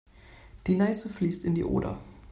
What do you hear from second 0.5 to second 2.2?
Die Neiße fließt in die Oder.